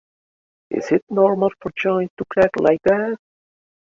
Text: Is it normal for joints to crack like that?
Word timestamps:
Is 0.71 0.91
it 0.91 1.03
normal 1.11 1.51
for 1.61 1.71
joints 1.77 2.15
to 2.17 2.25
crack 2.25 2.49
like 2.59 2.79
that? 2.85 3.19